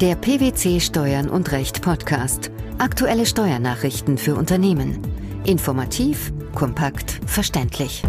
Der 0.00 0.14
PwC 0.14 0.80
Steuern 0.80 1.28
und 1.28 1.52
Recht 1.52 1.82
Podcast. 1.82 2.50
Aktuelle 2.78 3.26
Steuernachrichten 3.26 4.16
für 4.16 4.34
Unternehmen. 4.34 4.98
Informativ, 5.44 6.32
kompakt, 6.54 7.20
verständlich. 7.26 8.02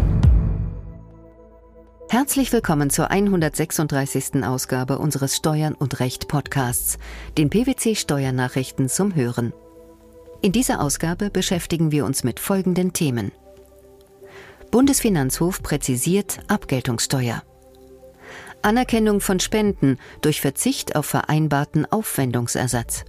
Herzlich 2.08 2.50
willkommen 2.50 2.88
zur 2.88 3.10
136. 3.10 4.42
Ausgabe 4.42 4.96
unseres 4.96 5.36
Steuern 5.36 5.74
und 5.74 6.00
Recht 6.00 6.28
Podcasts, 6.28 6.96
den 7.36 7.50
PwC 7.50 7.94
Steuernachrichten 7.94 8.88
zum 8.88 9.14
Hören. 9.14 9.52
In 10.40 10.52
dieser 10.52 10.80
Ausgabe 10.80 11.28
beschäftigen 11.28 11.92
wir 11.92 12.06
uns 12.06 12.24
mit 12.24 12.40
folgenden 12.40 12.94
Themen. 12.94 13.32
Bundesfinanzhof 14.70 15.62
präzisiert 15.62 16.38
Abgeltungssteuer. 16.48 17.42
Anerkennung 18.62 19.20
von 19.20 19.40
Spenden 19.40 19.98
durch 20.20 20.40
Verzicht 20.40 20.96
auf 20.96 21.06
vereinbarten 21.06 21.84
Aufwendungsersatz. 21.90 23.04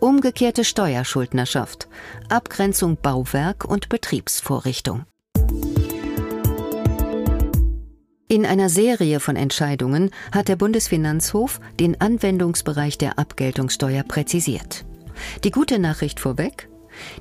Umgekehrte 0.00 0.64
Steuerschuldnerschaft, 0.64 1.88
Abgrenzung 2.28 2.96
Bauwerk 2.96 3.64
und 3.64 3.88
Betriebsvorrichtung. 3.88 5.04
In 8.30 8.44
einer 8.44 8.68
Serie 8.68 9.20
von 9.20 9.36
Entscheidungen 9.36 10.10
hat 10.32 10.48
der 10.48 10.56
Bundesfinanzhof 10.56 11.60
den 11.80 11.98
Anwendungsbereich 12.00 12.98
der 12.98 13.18
Abgeltungssteuer 13.18 14.02
präzisiert. 14.02 14.84
Die 15.44 15.50
gute 15.50 15.78
Nachricht 15.78 16.20
vorweg, 16.20 16.68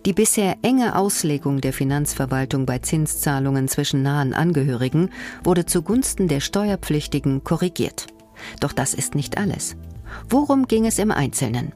die 0.06 0.14
bisher 0.14 0.58
enge 0.62 0.96
Auslegung 0.96 1.62
der 1.62 1.74
Finanzverwaltung 1.74 2.66
bei 2.66 2.80
Zinszahlungen 2.80 3.68
zwischen 3.68 4.02
nahen 4.02 4.34
Angehörigen 4.34 5.10
wurde 5.44 5.66
zugunsten 5.66 6.28
der 6.28 6.40
Steuerpflichtigen 6.40 7.44
korrigiert. 7.44 8.08
Doch 8.60 8.74
das 8.74 8.94
ist 8.94 9.16
nicht 9.16 9.38
alles. 9.38 9.76
Worum 10.30 10.68
ging 10.68 10.86
es 10.86 11.00
im 11.00 11.12
Einzelnen? 11.12 11.74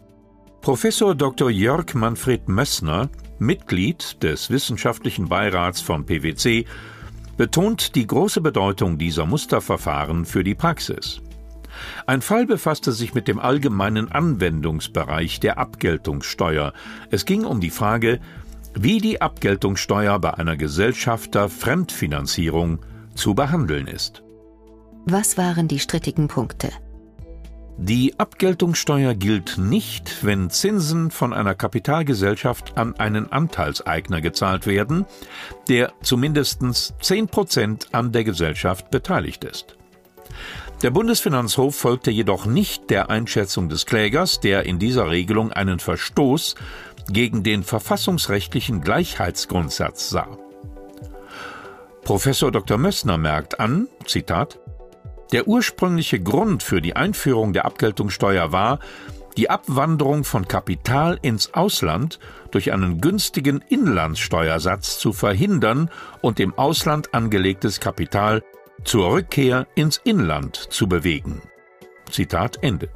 Professor 0.62 1.16
Dr. 1.16 1.50
Jörg 1.50 1.94
Manfred 1.96 2.48
Mössner, 2.48 3.10
Mitglied 3.40 4.22
des 4.22 4.50
wissenschaftlichen 4.52 5.28
Beirats 5.28 5.82
von 5.82 6.06
PwC, 6.06 6.66
betont 7.36 7.96
die 7.96 8.06
große 8.06 8.42
Bedeutung 8.42 9.00
dieser 9.00 9.26
Musterverfahren 9.26 10.26
für 10.26 10.44
die 10.44 10.54
Praxis. 10.54 11.22
Ein 12.06 12.22
Fall 12.22 12.46
befasste 12.46 12.92
sich 12.92 13.14
mit 13.14 13.28
dem 13.28 13.40
allgemeinen 13.40 14.12
Anwendungsbereich 14.12 15.40
der 15.40 15.58
Abgeltungssteuer. 15.58 16.74
Es 17.10 17.26
ging 17.26 17.46
um 17.46 17.62
die 17.62 17.70
Frage, 17.70 18.20
wie 18.74 19.00
die 19.00 19.22
Abgeltungssteuer 19.22 20.20
bei 20.20 20.34
einer 20.34 20.58
Gesellschafter-Fremdfinanzierung 20.58 22.80
zu 23.16 23.36
behandeln 23.36 23.88
ist. 23.88 24.24
Was 25.06 25.38
waren 25.38 25.68
die 25.68 25.80
strittigen 25.80 26.28
Punkte? 26.28 26.70
Die 27.78 28.20
Abgeltungssteuer 28.20 29.16
gilt 29.16 29.58
nicht, 29.58 30.24
wenn 30.24 30.52
Zinsen 30.52 31.10
von 31.10 31.34
einer 31.34 31.56
Kapitalgesellschaft 31.56 32.78
an 32.78 33.00
einen 33.00 33.32
Anteilseigner 33.32 34.22
gezahlt 34.22 34.68
werden, 34.68 35.06
der 35.68 35.92
zumindest 36.04 36.62
10 37.02 37.28
Prozent 37.28 37.88
an 37.92 38.12
der 38.12 38.24
Gesellschaft 38.24 38.92
beteiligt 38.92 39.44
ist. 39.44 39.78
Der 40.82 40.90
Bundesfinanzhof 40.90 41.76
folgte 41.76 42.10
jedoch 42.10 42.48
nicht 42.48 42.90
der 42.90 43.12
Einschätzung 43.12 43.70
des 43.70 43.86
Klägers, 43.86 44.40
der 44.40 44.66
in 44.66 44.80
dieser 44.80 45.12
Regelung 45.12 45.52
einen 45.52 45.78
Verstoß 45.78 46.56
gegen 47.08 47.44
den 47.44 47.62
verfassungsrechtlichen 47.62 48.82
Gleichheitsgrundsatz 48.82 50.10
sah. 50.10 50.40
Professor 52.04 52.52
Dr. 52.52 52.80
Mössner 52.80 53.20
merkt 53.20 53.60
an, 53.60 53.88
Zitat, 54.08 54.60
der 55.32 55.48
ursprüngliche 55.48 56.20
Grund 56.20 56.64
für 56.64 56.82
die 56.82 56.96
Einführung 56.96 57.54
der 57.54 57.66
Abgeltungssteuer 57.66 58.52
war, 58.52 58.80
die 59.38 59.52
Abwanderung 59.52 60.24
von 60.24 60.48
Kapital 60.48 61.20
ins 61.22 61.54
Ausland 61.54 62.20
durch 62.50 62.74
einen 62.74 63.00
günstigen 63.00 63.64
Inlandssteuersatz 63.70 64.98
zu 64.98 65.14
verhindern 65.14 65.92
und 66.22 66.40
im 66.40 66.58
Ausland 66.58 67.14
angelegtes 67.14 67.80
Kapital 67.80 68.44
zur 68.84 69.12
Rückkehr 69.14 69.68
ins 69.76 69.98
Inland 70.04 70.56
zu 70.56 70.88
bewegen. 70.88 71.42
Zitat 72.10 72.58
Ende. 72.62 72.90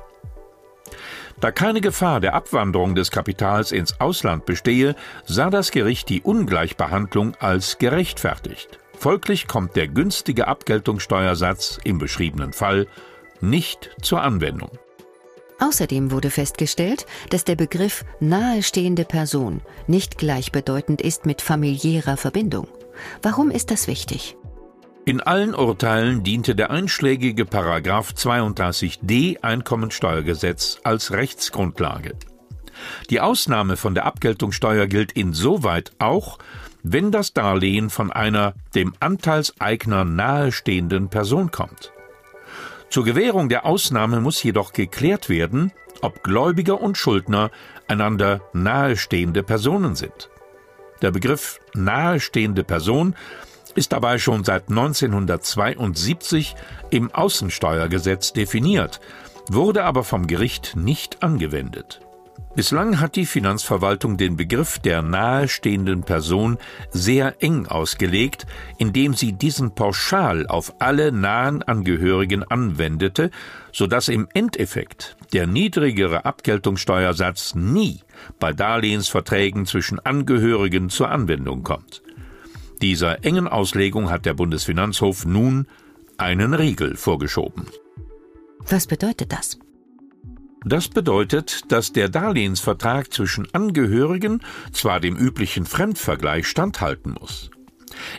Da 1.40 1.52
keine 1.52 1.82
Gefahr 1.82 2.22
der 2.22 2.34
Abwanderung 2.34 2.96
des 2.96 3.12
Kapitals 3.12 3.72
ins 3.72 4.00
Ausland 4.00 4.46
bestehe, 4.46 4.96
sah 5.26 5.50
das 5.50 5.72
Gericht 5.72 6.10
die 6.10 6.22
Ungleichbehandlung 6.22 7.36
als 7.36 7.78
gerechtfertigt. 7.78 8.80
Folglich 8.98 9.48
kommt 9.48 9.76
der 9.76 9.88
günstige 9.88 10.48
Abgeltungssteuersatz 10.48 11.80
im 11.84 11.98
beschriebenen 11.98 12.54
Fall 12.54 12.88
nicht 13.42 13.92
zur 14.02 14.22
Anwendung. 14.22 14.72
Außerdem 15.60 16.12
wurde 16.12 16.30
festgestellt, 16.30 17.06
dass 17.30 17.44
der 17.46 17.56
Begriff 17.56 18.04
nahestehende 18.20 19.06
Person 19.06 19.62
nicht 19.88 20.18
gleichbedeutend 20.18 21.02
ist 21.02 21.26
mit 21.26 21.42
familiärer 21.42 22.18
Verbindung. 22.18 22.68
Warum 23.22 23.52
ist 23.52 23.72
das 23.72 23.88
wichtig? 23.88 24.38
In 25.08 25.22
allen 25.22 25.54
Urteilen 25.54 26.24
diente 26.24 26.56
der 26.56 26.72
einschlägige 26.72 27.46
Paragraph 27.46 28.14
32d 28.14 29.44
Einkommensteuergesetz 29.44 30.80
als 30.84 31.12
Rechtsgrundlage. 31.12 32.16
Die 33.12 33.22
Ausnahme 33.22 33.78
von 33.78 33.94
der 33.94 34.06
Abgeltungssteuer 34.06 34.88
gilt 34.88 35.12
insoweit 35.12 35.92
auch, 36.00 36.40
wenn 36.82 37.12
das 37.12 37.34
Darlehen 37.34 37.92
von 37.92 38.12
einer 38.12 38.56
dem 38.74 38.96
Anteilseigner 39.00 40.06
nahestehenden 40.06 41.10
Person 41.10 41.52
kommt. 41.52 41.92
Zur 42.90 43.04
Gewährung 43.04 43.48
der 43.48 43.68
Ausnahme 43.68 44.22
muss 44.22 44.42
jedoch 44.42 44.74
geklärt 44.74 45.30
werden, 45.30 45.72
ob 46.02 46.24
Gläubiger 46.24 46.82
und 46.82 46.98
Schuldner 46.98 47.52
einander 47.88 48.42
nahestehende 48.54 49.44
Personen 49.44 49.96
sind. 49.96 50.32
Der 51.04 51.12
Begriff 51.12 51.60
nahestehende 51.76 52.64
Person 52.64 53.16
ist 53.76 53.94
dabei 53.94 54.18
schon 54.18 54.44
seit 54.44 54.70
1972 54.70 56.56
im 56.90 57.14
Außensteuergesetz 57.14 58.34
definiert, 58.34 59.00
wurde 59.50 59.84
aber 59.84 60.04
vom 60.04 60.28
Gericht 60.28 60.76
nicht 60.76 61.22
angewendet. 61.22 62.02
Bislang 62.56 63.02
hat 63.02 63.18
die 63.18 63.26
Finanzverwaltung 63.26 64.16
den 64.16 64.38
Begriff 64.38 64.80
der 64.80 65.02
nahestehenden 65.02 66.04
Person 66.04 66.58
sehr 66.90 67.36
eng 67.44 67.66
ausgelegt, 67.66 68.46
indem 68.78 69.14
sie 69.14 69.34
diesen 69.34 69.76
pauschal 69.76 70.48
auf 70.48 70.74
alle 70.80 71.12
nahen 71.12 71.64
Angehörigen 71.64 72.44
anwendete, 72.44 73.30
so 73.74 73.88
dass 73.88 74.08
im 74.08 74.30
Endeffekt 74.34 75.18
der 75.34 75.48
niedrigere 75.48 76.24
Abgeltungssteuersatz 76.24 77.56
nie 77.56 78.00
bei 78.40 78.54
Darlehensverträgen 78.54 79.66
zwischen 79.66 80.00
Angehörigen 80.00 80.90
zur 80.90 81.12
Anwendung 81.12 81.64
kommt. 81.64 82.02
Dieser 82.82 83.24
engen 83.24 83.48
Auslegung 83.48 84.10
hat 84.10 84.26
der 84.26 84.34
Bundesfinanzhof 84.34 85.26
nun 85.26 85.68
einen 86.18 86.54
Riegel 86.54 86.96
vorgeschoben. 86.96 87.66
Was 88.68 88.88
bedeutet 88.88 89.32
das? 89.32 89.60
Das 90.66 90.88
bedeutet, 90.88 91.72
dass 91.72 91.94
der 91.94 92.10
Darlehensvertrag 92.10 93.14
zwischen 93.14 93.48
Angehörigen 93.54 94.42
zwar 94.72 95.00
dem 95.00 95.16
üblichen 95.16 95.66
Fremdvergleich 95.66 96.48
standhalten 96.48 97.16
muss. 97.20 97.52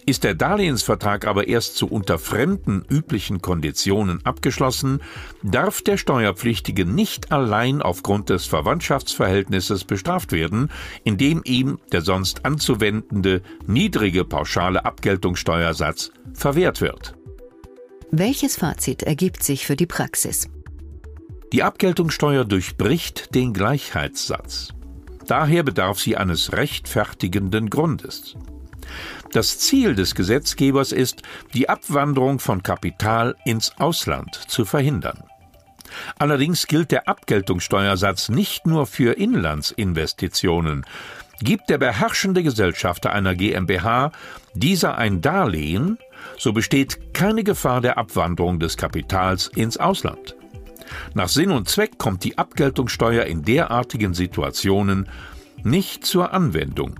Ist 0.06 0.24
der 0.24 0.34
Darlehensvertrag 0.34 1.26
aber 1.26 1.48
erst 1.48 1.76
zu 1.76 1.88
unter 1.88 2.18
fremden 2.18 2.84
üblichen 2.88 3.42
Konditionen 3.42 4.24
abgeschlossen, 4.24 5.02
darf 5.42 5.82
der 5.82 5.96
Steuerpflichtige 5.96 6.86
nicht 6.86 7.32
allein 7.32 7.82
aufgrund 7.82 8.30
des 8.30 8.46
Verwandtschaftsverhältnisses 8.46 9.84
bestraft 9.84 10.32
werden, 10.32 10.70
indem 11.04 11.42
ihm 11.44 11.78
der 11.92 12.02
sonst 12.02 12.44
anzuwendende 12.44 13.42
niedrige 13.66 14.24
pauschale 14.24 14.84
Abgeltungssteuersatz 14.84 16.12
verwehrt 16.34 16.80
wird. 16.80 17.14
Welches 18.10 18.56
Fazit 18.56 19.02
ergibt 19.02 19.42
sich 19.42 19.66
für 19.66 19.76
die 19.76 19.86
Praxis? 19.86 20.48
Die 21.52 21.62
Abgeltungssteuer 21.62 22.44
durchbricht 22.44 23.34
den 23.34 23.52
Gleichheitssatz. 23.52 24.68
Daher 25.26 25.64
bedarf 25.64 25.98
sie 26.00 26.16
eines 26.16 26.52
rechtfertigenden 26.52 27.68
Grundes. 27.68 28.36
Das 29.32 29.58
Ziel 29.58 29.94
des 29.94 30.14
Gesetzgebers 30.14 30.92
ist, 30.92 31.22
die 31.54 31.68
Abwanderung 31.68 32.38
von 32.38 32.62
Kapital 32.62 33.36
ins 33.44 33.72
Ausland 33.78 34.34
zu 34.34 34.64
verhindern. 34.64 35.22
Allerdings 36.18 36.66
gilt 36.66 36.90
der 36.90 37.08
Abgeltungssteuersatz 37.08 38.28
nicht 38.28 38.66
nur 38.66 38.86
für 38.86 39.12
Inlandsinvestitionen. 39.12 40.84
Gibt 41.40 41.68
der 41.68 41.78
beherrschende 41.78 42.42
Gesellschafter 42.42 43.12
einer 43.12 43.34
GmbH 43.34 44.12
dieser 44.54 44.96
ein 44.96 45.20
Darlehen, 45.20 45.98
so 46.38 46.52
besteht 46.52 47.12
keine 47.14 47.44
Gefahr 47.44 47.80
der 47.80 47.98
Abwanderung 47.98 48.58
des 48.58 48.76
Kapitals 48.76 49.48
ins 49.48 49.76
Ausland. 49.76 50.34
Nach 51.14 51.28
Sinn 51.28 51.50
und 51.50 51.68
Zweck 51.68 51.98
kommt 51.98 52.24
die 52.24 52.38
Abgeltungssteuer 52.38 53.24
in 53.24 53.42
derartigen 53.42 54.14
Situationen 54.14 55.08
nicht 55.62 56.06
zur 56.06 56.32
Anwendung. 56.32 56.94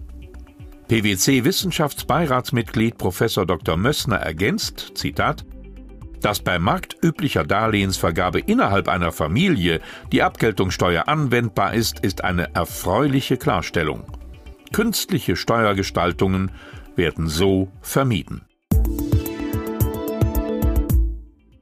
PwC 0.89 1.43
Wissenschaftsbeiratsmitglied 1.43 2.97
Prof. 2.97 3.19
Dr. 3.19 3.77
Mössner 3.77 4.19
ergänzt, 4.19 4.93
Zitat, 4.95 5.45
Dass 6.21 6.39
bei 6.39 6.61
marktüblicher 6.61 7.43
Darlehensvergabe 7.43 8.39
innerhalb 8.39 8.89
einer 8.89 9.11
Familie 9.11 9.81
die 10.13 10.23
Abgeltungssteuer 10.23 11.09
anwendbar 11.09 11.75
ist, 11.75 11.99
ist 12.01 12.23
eine 12.23 12.55
erfreuliche 12.55 13.37
Klarstellung. 13.37 14.05
Künstliche 14.73 15.35
Steuergestaltungen 15.35 16.53
werden 16.95 17.29
so 17.29 17.69
vermieden. 17.81 18.43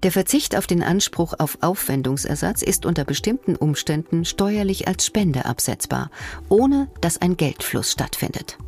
Der 0.03 0.13
Verzicht 0.13 0.55
auf 0.55 0.67
den 0.67 0.83
Anspruch 0.83 1.33
auf 1.39 1.57
Aufwendungsersatz 1.63 2.61
ist 2.61 2.85
unter 2.85 3.05
bestimmten 3.05 3.57
Umständen 3.57 4.27
steuerlich 4.27 4.87
als 4.87 5.07
Spende 5.07 5.47
absetzbar, 5.47 6.11
ohne 6.51 6.89
dass 7.01 7.23
ein 7.23 7.39
Geldfluss 7.39 7.93
stattfindet. 7.93 8.59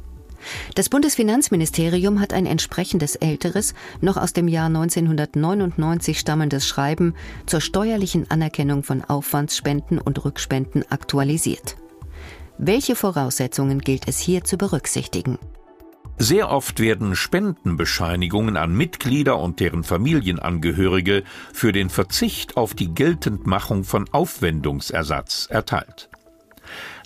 Das 0.75 0.89
Bundesfinanzministerium 0.89 2.21
hat 2.21 2.33
ein 2.33 2.47
entsprechendes 2.47 3.17
älteres, 3.17 3.75
noch 4.01 4.17
aus 4.17 4.33
dem 4.33 4.49
Jahr 4.49 4.67
1999 4.67 6.19
stammendes 6.19 6.67
Schreiben 6.67 7.15
zur 7.47 7.61
steuerlichen 7.61 8.31
Anerkennung 8.31 8.83
von 8.83 9.03
Aufwandsspenden 9.03 9.99
und 9.99 10.25
Rückspenden 10.25 10.85
aktualisiert. 10.91 11.77
Welche 12.59 12.97
Voraussetzungen 12.97 13.81
gilt 13.81 14.09
es 14.09 14.19
hier 14.19 14.45
zu 14.45 14.57
berücksichtigen? 14.57 15.39
Sehr 16.19 16.51
oft 16.51 16.81
werden 16.81 17.15
Spendenbescheinigungen 17.15 18.57
an 18.57 18.75
Mitglieder 18.75 19.39
und 19.39 19.61
deren 19.61 19.85
Familienangehörige 19.85 21.25
für 21.53 21.73
den 21.73 21.91
Verzicht 21.91 22.57
auf 22.57 22.73
die 22.73 22.95
Geltendmachung 22.95 23.85
von 23.85 24.09
Aufwendungsersatz 24.13 25.47
erteilt. 25.51 26.09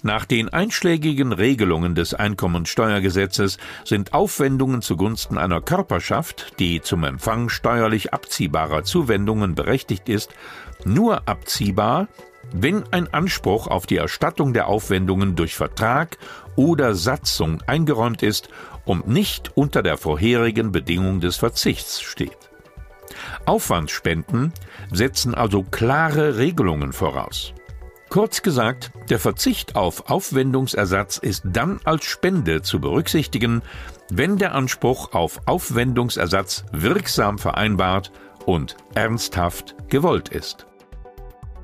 Nach 0.03 0.25
den 0.25 0.49
einschlägigen 0.49 1.33
Regelungen 1.33 1.95
des 1.95 2.15
Einkommensteuergesetzes 2.15 3.59
sind 3.85 4.13
Aufwendungen 4.13 4.83
zugunsten 4.83 5.39
einer 5.39 5.61
Körperschaft, 5.61 6.59
die 6.59 6.81
zum 6.81 7.05
Empfang 7.05 7.49
steuerlich 7.49 8.13
abziehbarer 8.13 8.85
Zuwendungen 8.85 9.55
berechtigt 9.55 10.09
ist, 10.09 10.35
nur 10.85 11.29
abziehbar, 11.29 12.09
wenn 12.53 12.85
ein 12.93 13.13
Anspruch 13.13 13.67
auf 13.67 13.87
die 13.87 13.97
Erstattung 13.97 14.53
der 14.53 14.67
Aufwendungen 14.67 15.37
durch 15.37 15.55
Vertrag 15.55 16.19
oder 16.57 16.95
Satzung 16.95 17.63
eingeräumt 17.67 18.23
ist 18.23 18.49
und 18.85 19.07
nicht 19.09 19.53
unter 19.57 19.83
der 19.83 19.99
vorherigen 19.99 20.73
Bedingung 20.73 21.21
des 21.21 21.37
Verzichts 21.37 22.01
steht. 22.01 22.51
Aufwandsspenden 23.45 24.53
setzen 24.93 25.35
also 25.35 25.63
klare 25.63 26.39
Regelungen 26.39 26.93
voraus. 26.93 27.53
Kurz 28.11 28.43
gesagt, 28.43 28.91
der 29.09 29.21
Verzicht 29.21 29.77
auf 29.77 30.11
Aufwendungsersatz 30.11 31.17
ist 31.17 31.43
dann 31.45 31.79
als 31.85 32.05
Spende 32.05 32.61
zu 32.61 32.81
berücksichtigen, 32.81 33.63
wenn 34.11 34.37
der 34.37 34.53
Anspruch 34.53 35.13
auf 35.13 35.41
Aufwendungsersatz 35.47 36.65
wirksam 36.73 37.39
vereinbart 37.39 38.11
und 38.47 38.77
ernsthaft 38.97 39.77
gewollt 39.89 40.29
ist. 40.29 40.67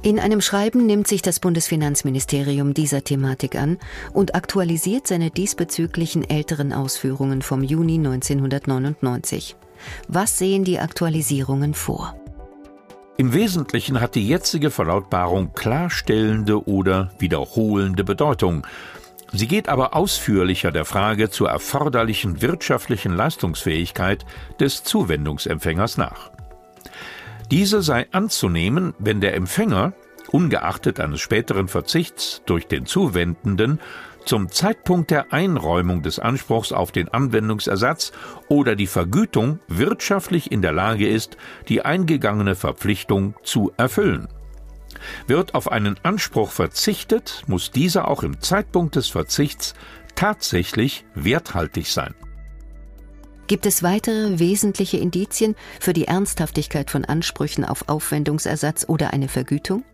In 0.03 0.21
einem 0.21 0.41
Schreiben 0.41 0.87
nimmt 0.87 1.09
sich 1.09 1.21
das 1.21 1.41
Bundesfinanzministerium 1.41 2.75
dieser 2.75 3.03
Thematik 3.03 3.57
an 3.57 3.79
und 4.13 4.37
aktualisiert 4.37 5.09
seine 5.09 5.33
diesbezüglichen 5.33 6.23
älteren 6.23 6.73
Ausführungen 6.73 7.43
vom 7.43 7.65
Juni 7.65 7.97
1999. 7.97 9.57
Was 10.07 10.39
sehen 10.39 10.63
die 10.63 10.79
Aktualisierungen 10.79 11.75
vor? 11.75 12.15
Im 13.19 13.33
Wesentlichen 13.33 14.01
hat 14.01 14.15
die 14.15 14.29
jetzige 14.29 14.71
Verlautbarung 14.71 15.55
klarstellende 15.55 16.69
oder 16.69 17.13
wiederholende 17.19 18.05
Bedeutung. 18.05 18.67
Sie 19.33 19.49
geht 19.49 19.71
aber 19.71 19.97
ausführlicher 19.97 20.71
der 20.71 20.85
Frage 20.85 21.31
zur 21.31 21.49
erforderlichen 21.49 22.43
wirtschaftlichen 22.43 23.15
Leistungsfähigkeit 23.15 24.27
des 24.61 24.85
Zuwendungsempfängers 24.85 25.97
nach. 25.97 26.31
Diese 27.51 27.81
sei 27.81 28.07
anzunehmen, 28.13 28.93
wenn 28.99 29.23
der 29.23 29.35
Empfänger, 29.35 29.95
ungeachtet 30.31 31.01
eines 31.01 31.21
späteren 31.21 31.69
Verzichts 31.69 32.43
durch 32.45 32.67
den 32.67 32.85
Zuwendenden, 32.85 33.81
zum 34.27 34.51
Zeitpunkt 34.51 35.11
der 35.11 35.33
Einräumung 35.33 36.03
des 36.03 36.19
Anspruchs 36.19 36.73
auf 36.73 36.93
den 36.93 37.09
Anwendungsersatz 37.09 38.13
oder 38.49 38.77
die 38.77 38.87
Vergütung 38.87 39.61
wirtschaftlich 39.69 40.53
in 40.53 40.63
der 40.63 40.73
Lage 40.73 41.09
ist, 41.09 41.37
die 41.69 41.85
eingegangene 41.85 42.55
Verpflichtung 42.55 43.35
zu 43.43 43.73
erfüllen. 43.77 44.29
Wird 45.27 45.55
auf 45.55 45.71
einen 45.71 45.97
Anspruch 46.03 46.51
verzichtet, 46.51 47.43
muss 47.47 47.71
dieser 47.71 48.09
auch 48.09 48.23
im 48.23 48.41
Zeitpunkt 48.41 48.97
des 48.97 49.09
Verzichts 49.09 49.75
tatsächlich 50.15 51.05
werthaltig 51.15 51.91
sein. 51.91 52.15
Gibt 53.47 53.67
es 53.67 53.85
weitere 53.85 54.41
wesentliche 54.41 54.97
Indizien 54.97 55.55
für 55.79 55.93
die 55.93 56.09
Ernsthaftigkeit 56.09 56.91
von 56.91 57.05
Ansprüchen 57.05 57.65
auf 57.65 57.89
Aufwendungsersatz 57.89 58.87
oder 58.89 59.13
eine 59.13 59.29
Vergütung? 59.29 59.85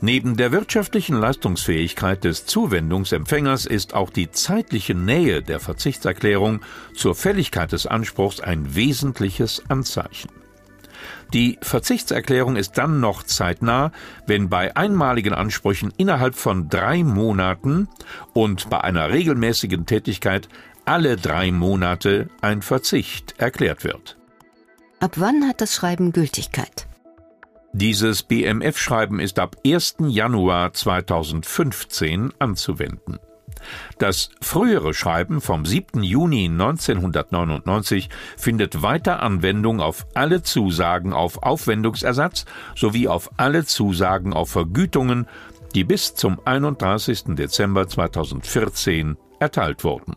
Neben 0.00 0.36
der 0.36 0.52
wirtschaftlichen 0.52 1.18
Leistungsfähigkeit 1.18 2.22
des 2.24 2.44
Zuwendungsempfängers 2.44 3.64
ist 3.64 3.94
auch 3.94 4.10
die 4.10 4.30
zeitliche 4.30 4.94
Nähe 4.94 5.42
der 5.42 5.58
Verzichtserklärung 5.58 6.60
zur 6.94 7.14
Fälligkeit 7.14 7.72
des 7.72 7.86
Anspruchs 7.86 8.40
ein 8.40 8.74
wesentliches 8.74 9.62
Anzeichen. 9.68 10.30
Die 11.32 11.58
Verzichtserklärung 11.62 12.56
ist 12.56 12.78
dann 12.78 13.00
noch 13.00 13.22
zeitnah, 13.22 13.90
wenn 14.26 14.48
bei 14.48 14.76
einmaligen 14.76 15.32
Ansprüchen 15.32 15.92
innerhalb 15.96 16.34
von 16.34 16.68
drei 16.68 17.02
Monaten 17.02 17.88
und 18.34 18.68
bei 18.70 18.82
einer 18.82 19.10
regelmäßigen 19.10 19.86
Tätigkeit 19.86 20.48
alle 20.84 21.16
drei 21.16 21.50
Monate 21.52 22.28
ein 22.42 22.62
Verzicht 22.62 23.34
erklärt 23.38 23.82
wird. 23.82 24.16
Ab 25.00 25.12
wann 25.16 25.48
hat 25.48 25.60
das 25.60 25.74
Schreiben 25.74 26.12
Gültigkeit? 26.12 26.86
Dieses 27.78 28.22
BMF-Schreiben 28.22 29.20
ist 29.20 29.38
ab 29.38 29.56
1. 29.62 29.96
Januar 30.08 30.72
2015 30.72 32.32
anzuwenden. 32.38 33.18
Das 33.98 34.30
frühere 34.40 34.94
Schreiben 34.94 35.42
vom 35.42 35.66
7. 35.66 36.02
Juni 36.02 36.46
1999 36.46 38.08
findet 38.38 38.80
weiter 38.80 39.22
Anwendung 39.22 39.82
auf 39.82 40.06
alle 40.14 40.42
Zusagen 40.42 41.12
auf 41.12 41.42
Aufwendungsersatz 41.42 42.46
sowie 42.74 43.08
auf 43.08 43.30
alle 43.36 43.66
Zusagen 43.66 44.32
auf 44.32 44.48
Vergütungen, 44.48 45.26
die 45.74 45.84
bis 45.84 46.14
zum 46.14 46.40
31. 46.42 47.34
Dezember 47.36 47.86
2014 47.86 49.18
erteilt 49.38 49.84
wurden. 49.84 50.16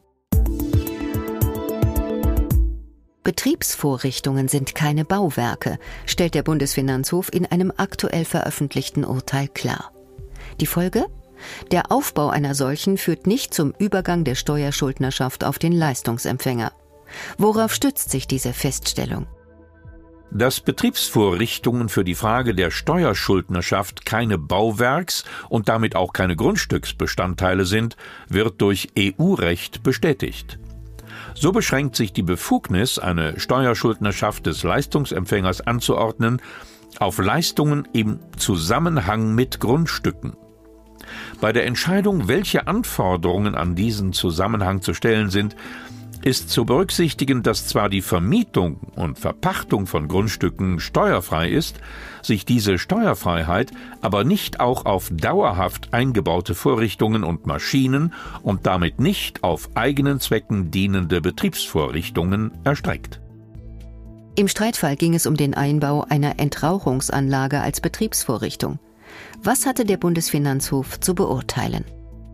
Betriebsvorrichtungen 3.29 4.47
sind 4.47 4.73
keine 4.73 5.05
Bauwerke, 5.05 5.77
stellt 6.07 6.33
der 6.33 6.41
Bundesfinanzhof 6.41 7.31
in 7.31 7.45
einem 7.45 7.71
aktuell 7.77 8.25
veröffentlichten 8.25 9.05
Urteil 9.05 9.47
klar. 9.47 9.91
Die 10.59 10.65
Folge? 10.65 11.05
Der 11.69 11.91
Aufbau 11.91 12.29
einer 12.29 12.55
solchen 12.55 12.97
führt 12.97 13.27
nicht 13.27 13.53
zum 13.53 13.75
Übergang 13.77 14.23
der 14.23 14.33
Steuerschuldnerschaft 14.33 15.43
auf 15.43 15.59
den 15.59 15.73
Leistungsempfänger. 15.73 16.71
Worauf 17.37 17.71
stützt 17.71 18.09
sich 18.09 18.25
diese 18.25 18.51
Feststellung? 18.51 19.27
Dass 20.31 20.59
Betriebsvorrichtungen 20.59 21.87
für 21.87 22.03
die 22.03 22.15
Frage 22.15 22.55
der 22.55 22.71
Steuerschuldnerschaft 22.71 24.07
keine 24.07 24.39
Bauwerks- 24.39 25.23
und 25.49 25.69
damit 25.69 25.95
auch 25.95 26.13
keine 26.13 26.35
Grundstücksbestandteile 26.35 27.65
sind, 27.65 27.95
wird 28.27 28.59
durch 28.59 28.87
EU-Recht 28.97 29.83
bestätigt. 29.83 30.57
So 31.41 31.53
beschränkt 31.53 31.95
sich 31.95 32.11
die 32.11 32.21
Befugnis, 32.21 32.99
eine 32.99 33.39
Steuerschuldnerschaft 33.39 34.45
des 34.45 34.63
Leistungsempfängers 34.63 35.61
anzuordnen, 35.61 36.41
auf 36.99 37.17
Leistungen 37.17 37.87
im 37.93 38.19
Zusammenhang 38.35 39.35
mit 39.35 39.61
Grundstücken. 39.61 40.35
Bei 41.39 41.53
der 41.53 41.65
Entscheidung, 41.65 42.27
welche 42.27 42.67
Anforderungen 42.67 43.55
an 43.55 43.73
diesen 43.73 44.11
Zusammenhang 44.11 44.81
zu 44.81 44.93
stellen 44.93 45.29
sind, 45.29 45.55
ist 46.23 46.49
zu 46.49 46.65
berücksichtigen, 46.65 47.43
dass 47.43 47.67
zwar 47.67 47.89
die 47.89 48.01
Vermietung 48.01 48.77
und 48.95 49.19
Verpachtung 49.19 49.87
von 49.87 50.07
Grundstücken 50.07 50.79
steuerfrei 50.79 51.49
ist, 51.49 51.79
sich 52.21 52.45
diese 52.45 52.77
Steuerfreiheit 52.77 53.71
aber 54.01 54.23
nicht 54.23 54.59
auch 54.59 54.85
auf 54.85 55.09
dauerhaft 55.11 55.93
eingebaute 55.93 56.55
Vorrichtungen 56.55 57.23
und 57.23 57.45
Maschinen 57.45 58.13
und 58.43 58.65
damit 58.65 58.99
nicht 58.99 59.43
auf 59.43 59.69
eigenen 59.75 60.19
Zwecken 60.19 60.71
dienende 60.71 61.21
Betriebsvorrichtungen 61.21 62.51
erstreckt. 62.63 63.21
Im 64.35 64.47
Streitfall 64.47 64.95
ging 64.95 65.15
es 65.15 65.25
um 65.25 65.35
den 65.35 65.53
Einbau 65.53 66.05
einer 66.07 66.39
Entrauchungsanlage 66.39 67.59
als 67.59 67.81
Betriebsvorrichtung. 67.81 68.79
Was 69.43 69.65
hatte 69.65 69.85
der 69.85 69.97
Bundesfinanzhof 69.97 70.99
zu 70.99 71.15
beurteilen? 71.15 71.83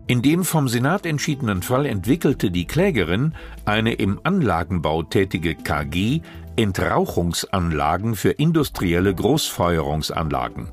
In 0.08 0.22
dem 0.22 0.44
vom 0.44 0.68
Senat 0.68 1.04
entschiedenen 1.04 1.62
Fall 1.62 1.84
entwickelte 1.84 2.52
die 2.52 2.66
Klägerin 2.66 3.34
eine 3.64 3.94
im 3.94 4.20
Anlagenbau 4.22 5.02
tätige 5.02 5.56
KG 5.56 6.20
Entrauchungsanlagen 6.54 8.14
für 8.14 8.30
industrielle 8.30 9.12
Großfeuerungsanlagen. 9.12 10.68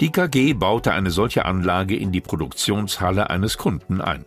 Die 0.00 0.12
KG 0.12 0.52
baute 0.52 0.92
eine 0.92 1.10
solche 1.10 1.46
Anlage 1.46 1.96
in 1.96 2.12
die 2.12 2.20
Produktionshalle 2.20 3.30
eines 3.30 3.56
Kunden 3.56 4.02
ein. 4.02 4.26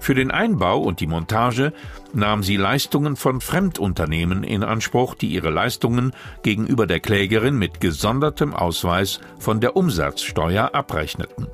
Für 0.00 0.14
den 0.14 0.30
Einbau 0.30 0.80
und 0.80 1.00
die 1.00 1.06
Montage 1.06 1.74
nahm 2.14 2.42
sie 2.42 2.56
Leistungen 2.56 3.16
von 3.16 3.42
Fremdunternehmen 3.42 4.44
in 4.44 4.64
Anspruch, 4.64 5.14
die 5.14 5.28
ihre 5.28 5.50
Leistungen 5.50 6.12
gegenüber 6.42 6.86
der 6.86 7.00
Klägerin 7.00 7.56
mit 7.58 7.80
gesondertem 7.80 8.54
Ausweis 8.54 9.20
von 9.38 9.60
der 9.60 9.76
Umsatzsteuer 9.76 10.74
abrechneten. 10.74 11.48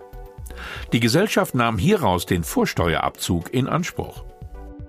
Die 0.93 1.01
Gesellschaft 1.01 1.55
nahm 1.55 1.79
hieraus 1.79 2.27
den 2.27 2.45
Vorsteuerabzug 2.45 3.53
in 3.53 3.69
Anspruch. 3.69 4.25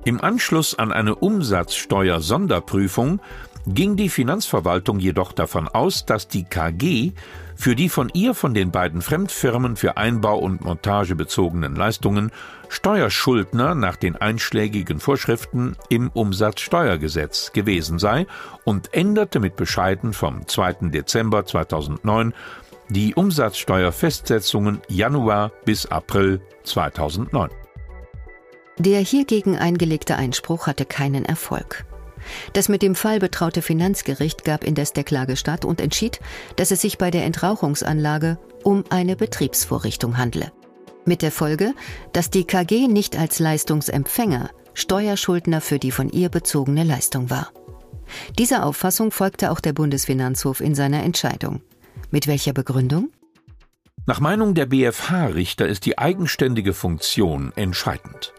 Im 0.05 0.21
Anschluss 0.21 0.77
an 0.77 0.93
eine 0.93 1.15
Umsatzsteuer-Sonderprüfung 1.15 3.19
ging 3.67 3.97
die 3.97 4.09
Finanzverwaltung 4.09 4.99
jedoch 4.99 5.33
davon 5.33 5.67
aus, 5.67 6.05
dass 6.05 6.29
die 6.29 6.45
KG 6.45 7.11
für 7.55 7.75
die 7.75 7.89
von 7.89 8.09
ihr 8.13 8.33
von 8.33 8.53
den 8.53 8.71
beiden 8.71 9.01
Fremdfirmen 9.01 9.75
für 9.75 9.97
Einbau 9.97 10.37
und 10.37 10.61
Montage 10.61 11.15
bezogenen 11.15 11.75
Leistungen 11.75 12.31
Steuerschuldner 12.69 13.75
nach 13.75 13.97
den 13.97 14.15
einschlägigen 14.15 14.99
Vorschriften 14.99 15.75
im 15.89 16.09
Umsatzsteuergesetz 16.09 17.51
gewesen 17.51 17.99
sei 17.99 18.25
und 18.63 18.93
änderte 18.93 19.39
mit 19.39 19.55
Bescheiden 19.55 20.13
vom 20.13 20.47
2. 20.47 20.89
Dezember 20.89 21.45
2009 21.45 22.33
die 22.89 23.15
Umsatzsteuerfestsetzungen 23.15 24.81
Januar 24.87 25.51
bis 25.65 25.85
April 25.85 26.41
2009. 26.63 27.49
Der 28.77 28.99
hiergegen 28.99 29.57
eingelegte 29.57 30.15
Einspruch 30.15 30.67
hatte 30.67 30.85
keinen 30.85 31.25
Erfolg. 31.25 31.85
Das 32.53 32.69
mit 32.69 32.81
dem 32.81 32.95
Fall 32.95 33.19
betraute 33.19 33.61
Finanzgericht 33.61 34.43
gab 34.43 34.63
indes 34.63 34.93
der 34.93 35.03
Klage 35.03 35.35
statt 35.35 35.65
und 35.65 35.81
entschied, 35.81 36.19
dass 36.55 36.71
es 36.71 36.81
sich 36.81 36.97
bei 36.97 37.11
der 37.11 37.25
Entrauchungsanlage 37.25 38.37
um 38.63 38.83
eine 38.89 39.15
Betriebsvorrichtung 39.15 40.17
handle. 40.17 40.51
Mit 41.05 41.21
der 41.21 41.31
Folge, 41.31 41.73
dass 42.13 42.29
die 42.29 42.43
KG 42.43 42.87
nicht 42.87 43.17
als 43.17 43.39
Leistungsempfänger 43.39 44.49
Steuerschuldner 44.73 45.61
für 45.61 45.79
die 45.79 45.91
von 45.91 46.09
ihr 46.09 46.29
bezogene 46.29 46.83
Leistung 46.83 47.29
war. 47.29 47.51
Dieser 48.37 48.65
Auffassung 48.65 49.11
folgte 49.11 49.51
auch 49.51 49.59
der 49.59 49.73
Bundesfinanzhof 49.73 50.61
in 50.61 50.75
seiner 50.75 51.03
Entscheidung. 51.03 51.61
Mit 52.09 52.27
welcher 52.27 52.53
Begründung? 52.53 53.11
Nach 54.05 54.21
Meinung 54.21 54.53
der 54.53 54.67
BfH-Richter 54.67 55.67
ist 55.67 55.85
die 55.85 55.97
eigenständige 55.97 56.73
Funktion 56.73 57.51
entscheidend. 57.57 58.33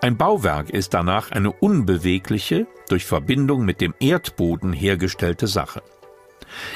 Ein 0.00 0.16
Bauwerk 0.16 0.70
ist 0.70 0.94
danach 0.94 1.32
eine 1.32 1.50
unbewegliche, 1.50 2.68
durch 2.88 3.04
Verbindung 3.04 3.64
mit 3.64 3.80
dem 3.80 3.94
Erdboden 3.98 4.72
hergestellte 4.72 5.48
Sache. 5.48 5.82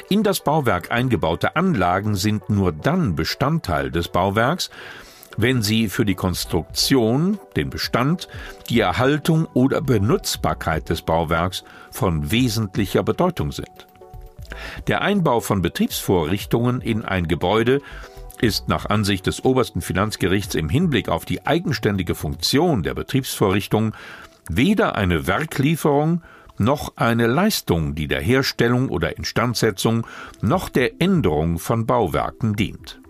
In 0.08 0.24
das 0.24 0.40
Bauwerk 0.40 0.90
eingebaute 0.90 1.54
Anlagen 1.54 2.16
sind 2.16 2.50
nur 2.50 2.72
dann 2.72 3.14
Bestandteil 3.14 3.92
des 3.92 4.08
Bauwerks, 4.08 4.70
wenn 5.36 5.62
sie 5.62 5.88
für 5.88 6.04
die 6.04 6.14
Konstruktion, 6.14 7.38
den 7.54 7.70
Bestand, 7.70 8.26
die 8.68 8.80
Erhaltung 8.80 9.46
oder 9.54 9.80
Benutzbarkeit 9.80 10.88
des 10.88 11.02
Bauwerks 11.02 11.62
von 11.92 12.32
wesentlicher 12.32 13.04
Bedeutung 13.04 13.52
sind. 13.52 13.86
Der 14.86 15.02
Einbau 15.02 15.40
von 15.40 15.62
Betriebsvorrichtungen 15.62 16.80
in 16.80 17.04
ein 17.04 17.28
Gebäude 17.28 17.80
ist 18.40 18.68
nach 18.68 18.86
Ansicht 18.86 19.26
des 19.26 19.44
obersten 19.44 19.80
Finanzgerichts 19.80 20.54
im 20.54 20.68
Hinblick 20.68 21.08
auf 21.08 21.24
die 21.24 21.46
eigenständige 21.46 22.14
Funktion 22.14 22.82
der 22.82 22.94
Betriebsvorrichtung 22.94 23.94
weder 24.48 24.94
eine 24.94 25.26
Werklieferung 25.26 26.22
noch 26.58 26.96
eine 26.96 27.26
Leistung, 27.26 27.94
die 27.94 28.08
der 28.08 28.20
Herstellung 28.20 28.88
oder 28.88 29.16
Instandsetzung 29.16 30.06
noch 30.40 30.68
der 30.68 31.00
Änderung 31.00 31.58
von 31.58 31.86
Bauwerken 31.86 32.56
dient. 32.56 33.00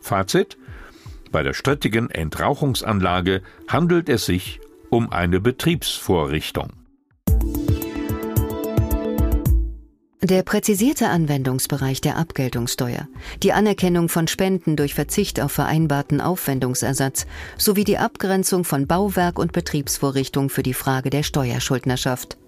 Fazit 0.00 0.56
Bei 1.30 1.42
der 1.42 1.52
strittigen 1.52 2.10
Entrauchungsanlage 2.10 3.42
handelt 3.68 4.08
es 4.08 4.26
sich 4.26 4.60
um 4.90 5.12
eine 5.12 5.40
Betriebsvorrichtung. 5.40 6.70
Der 10.28 10.42
präzisierte 10.42 11.08
Anwendungsbereich 11.08 12.00
der 12.00 12.16
Abgeltungssteuer, 12.16 13.06
die 13.44 13.52
Anerkennung 13.52 14.08
von 14.08 14.26
Spenden 14.26 14.74
durch 14.74 14.92
Verzicht 14.92 15.40
auf 15.40 15.52
vereinbarten 15.52 16.20
Aufwendungsersatz 16.20 17.26
sowie 17.56 17.84
die 17.84 17.96
Abgrenzung 17.96 18.64
von 18.64 18.88
Bauwerk 18.88 19.38
und 19.38 19.52
Betriebsvorrichtung 19.52 20.50
für 20.50 20.64
die 20.64 20.74
Frage 20.74 21.10
der 21.10 21.22
Steuerschuldnerschaft. 21.22 22.38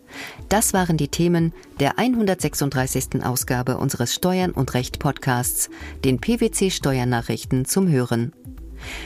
Das 0.49 0.73
waren 0.73 0.97
die 0.97 1.07
Themen 1.07 1.53
der 1.79 2.01
136. 2.01 3.25
Ausgabe 3.25 3.79
unseres 3.79 4.13
Steuern 4.13 4.51
und 4.51 4.75
Recht 4.75 4.99
Podcasts, 4.99 5.71
den 6.05 6.19
PwC 6.19 6.73
Steuernachrichten 6.73 7.65
zum 7.65 7.89
Hören. 7.89 8.33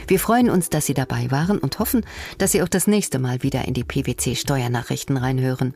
Wir 0.07 0.17
freuen 0.17 0.49
uns, 0.49 0.71
dass 0.71 0.87
Sie 0.87 0.95
dabei 0.95 1.29
waren 1.29 1.59
und 1.59 1.77
hoffen, 1.77 2.03
dass 2.39 2.53
Sie 2.53 2.63
auch 2.63 2.69
das 2.69 2.87
nächste 2.87 3.19
Mal 3.19 3.43
wieder 3.43 3.67
in 3.67 3.75
die 3.75 3.83
PwC 3.83 4.35
Steuernachrichten 4.35 5.17
reinhören. 5.17 5.75